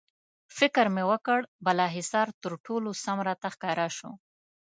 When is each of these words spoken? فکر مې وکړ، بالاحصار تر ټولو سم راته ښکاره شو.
فکر 0.57 0.85
مې 0.95 1.03
وکړ، 1.11 1.39
بالاحصار 1.65 2.27
تر 2.43 2.53
ټولو 2.65 2.89
سم 3.03 3.17
راته 3.27 3.47
ښکاره 3.53 3.87
شو. 3.97 4.11